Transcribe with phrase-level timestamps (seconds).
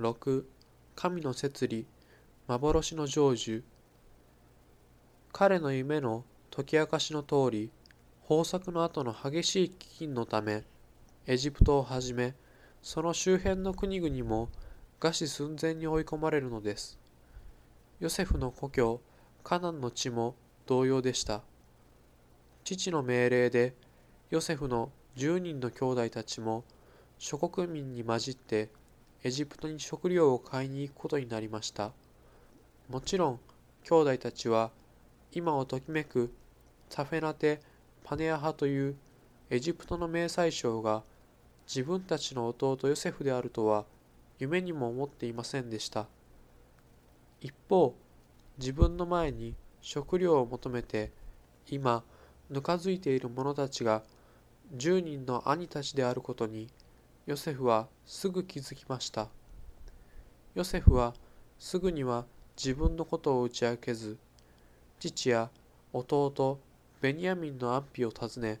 [0.00, 0.44] 6
[0.96, 1.86] 神の摂理
[2.48, 3.62] 幻の成就。
[5.32, 7.70] 彼の夢の解き明かしの通り
[8.28, 10.64] 豊作の後の激しい飢饉のため
[11.26, 12.34] エジプトをはじめ
[12.82, 14.48] その周辺の国々も
[14.98, 16.98] 餓死寸前に追い込まれるのです。
[18.00, 19.00] ヨセフの故郷
[19.44, 20.34] カナンの地も
[20.66, 21.42] 同様でした。
[22.64, 23.74] 父の命令で
[24.30, 26.64] ヨセフの10人の兄弟たちも
[27.16, 28.70] 諸国民に混じって
[29.24, 31.92] エジプトに食料を買いに行くことになりました。
[32.90, 33.40] もちろん
[33.82, 34.70] 兄弟たちは
[35.32, 36.30] 今をときめく
[36.90, 37.60] サフェナテ・
[38.04, 38.96] パネアハという
[39.48, 41.02] エジプトの名宰相が
[41.66, 43.86] 自分たちの弟ヨセフであるとは
[44.38, 46.06] 夢にも思っていませんでした。
[47.40, 47.94] 一方
[48.58, 51.12] 自分の前に食料を求めて
[51.70, 52.04] 今
[52.50, 54.02] ぬかづいている者たちが
[54.76, 56.68] 10人の兄たちであることに
[57.26, 59.28] ヨセフはすぐ気づきました
[60.54, 61.14] ヨセフは
[61.58, 64.18] すぐには自分のことを打ち明けず
[65.00, 65.48] 父や
[65.94, 66.58] 弟
[67.00, 68.60] ベニヤミンの安否を尋ね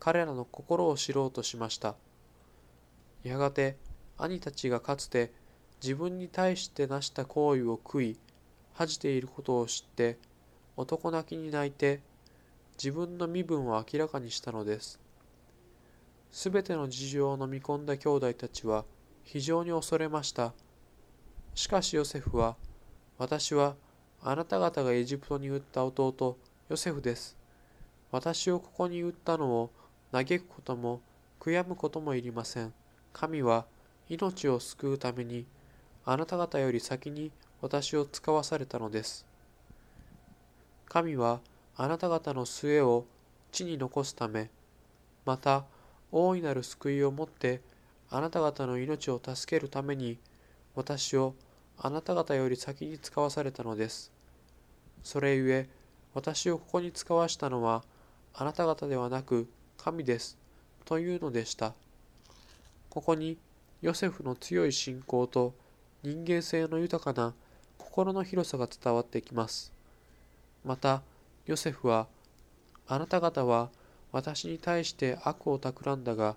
[0.00, 1.96] 彼らの心を知ろうとしました
[3.24, 3.76] やがて
[4.16, 5.30] 兄たちがかつて
[5.82, 8.18] 自分に対して成した行為を悔い
[8.72, 10.16] 恥じていることを知って
[10.78, 12.00] 男泣きに泣いて
[12.82, 15.07] 自分の身分を明らかにしたのです。
[16.30, 18.84] すべての事情を飲み込んだ兄弟たちは
[19.24, 20.52] 非常に恐れました。
[21.54, 22.56] しかしヨセフは、
[23.18, 23.74] 私は
[24.22, 26.36] あなた方がエジプトに売った弟
[26.68, 27.36] ヨセフです。
[28.10, 29.70] 私をここに売ったのを
[30.12, 31.00] 嘆くことも
[31.40, 32.72] 悔やむこともいりません。
[33.12, 33.66] 神は
[34.08, 35.46] 命を救うために
[36.04, 39.26] あなた方より先に私を使わされたのです。
[40.86, 41.40] 神は
[41.76, 43.04] あなた方の末を
[43.52, 44.50] 地に残すため、
[45.26, 45.64] また
[46.12, 47.60] 大いなる救いをもって
[48.10, 50.18] あなた方の命を助けるために
[50.74, 51.34] 私を
[51.78, 54.12] あなた方より先に使わされたのです。
[55.02, 55.68] それゆえ
[56.14, 57.84] 私をここに使わしたのは
[58.34, 60.38] あなた方ではなく神です。
[60.84, 61.74] というのでした。
[62.90, 63.36] ここに
[63.82, 65.54] ヨセフの強い信仰と
[66.02, 67.34] 人間性の豊かな
[67.76, 69.72] 心の広さが伝わってきます。
[70.64, 71.02] また、
[71.46, 72.06] ヨセフは、
[72.86, 73.70] あなた方は
[74.12, 76.36] 私に対して悪を企んだが、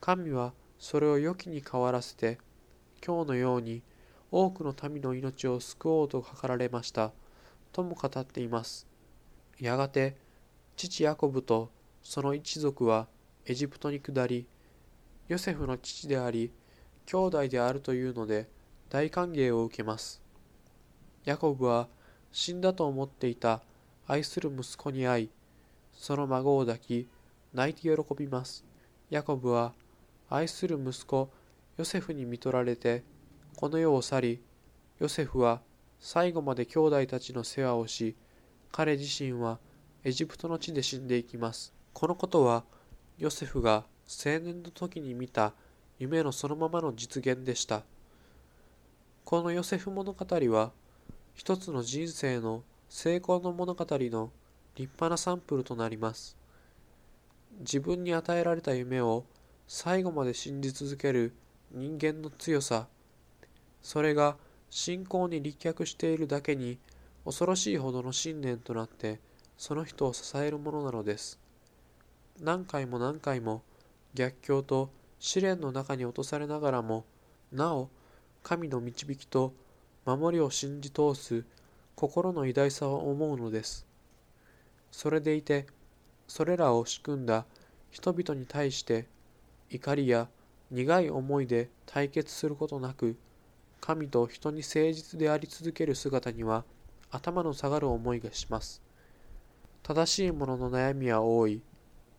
[0.00, 2.38] 神はそれを良きに変わらせて、
[3.04, 3.82] 今日のように
[4.30, 7.12] 多くの民の命を救おうと図られました。
[7.72, 8.86] とも語っています。
[9.60, 10.16] やがて、
[10.76, 11.70] 父ヤコブと
[12.02, 13.06] その一族は
[13.46, 14.46] エジプトに下り、
[15.28, 16.50] ヨセフの父であり、
[17.06, 18.48] 兄弟であるというので
[18.90, 20.22] 大歓迎を受けます。
[21.24, 21.88] ヤコブは
[22.32, 23.62] 死んだと思っていた
[24.06, 25.30] 愛する息子に会い、
[25.96, 27.08] その孫を抱き、
[27.52, 28.64] 泣いて喜びます。
[29.10, 29.72] ヤコブは、
[30.28, 31.30] 愛する息子、
[31.76, 33.02] ヨセフに見取られて、
[33.56, 34.42] この世を去り、
[34.98, 35.60] ヨセフは
[36.00, 38.16] 最後まで兄弟たちの世話をし、
[38.72, 39.58] 彼自身は
[40.02, 41.72] エジプトの地で死んでいきます。
[41.92, 42.64] このことは、
[43.18, 45.54] ヨセフが青年の時に見た
[45.98, 47.84] 夢のそのままの実現でした。
[49.24, 50.72] このヨセフ物語は、
[51.34, 54.30] 一つの人生の成功の物語の
[54.76, 56.36] 立派なサンプルとなります。
[57.60, 59.24] 自分に与えられた夢を
[59.66, 61.32] 最後まで信じ続ける
[61.70, 62.88] 人間の強さ、
[63.80, 64.36] それが
[64.70, 66.78] 信仰に立脚しているだけに
[67.24, 69.20] 恐ろしいほどの信念となって
[69.56, 71.38] その人を支えるものなのです。
[72.40, 73.62] 何回も何回も
[74.14, 77.04] 逆境と試練の中に落とされながらも
[77.52, 77.88] なお
[78.42, 79.54] 神の導きと
[80.04, 81.44] 守りを信じ通す
[81.94, 83.86] 心の偉大さを思うのです。
[84.96, 85.66] それでいて、
[86.28, 87.46] それらを仕組んだ
[87.90, 89.08] 人々に対して
[89.68, 90.28] 怒りや
[90.70, 93.16] 苦い思いで対決することなく、
[93.80, 96.64] 神と人に誠実であり続ける姿には
[97.10, 98.80] 頭の下がる思いがします。
[99.82, 101.60] 正しい者のの悩みは多い。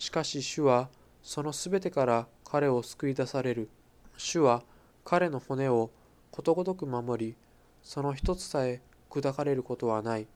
[0.00, 0.90] しかし主は
[1.22, 3.68] そのすべてから彼を救い出される。
[4.16, 4.64] 主は
[5.04, 5.92] 彼の骨を
[6.32, 7.36] ことごとく守り、
[7.84, 10.26] その一つさえ砕かれることはない。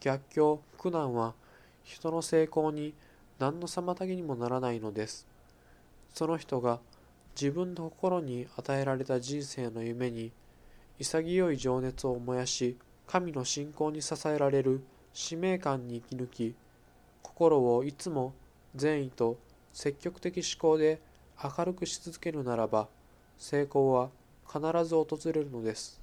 [0.00, 1.34] 逆境、苦難は
[1.84, 2.94] 人の成功に
[3.38, 5.26] 何の妨げにもならないのです。
[6.12, 6.80] その人が
[7.34, 10.32] 自分の心に与えられた人生の夢に
[10.98, 12.76] 潔い情熱を燃やし、
[13.06, 14.82] 神の信仰に支えられる
[15.12, 16.54] 使命感に生き抜き、
[17.22, 18.34] 心をいつも
[18.74, 19.38] 善意と
[19.72, 21.00] 積極的思考で
[21.42, 22.88] 明るくし続けるならば、
[23.38, 24.10] 成功は
[24.46, 26.01] 必ず訪れるのです。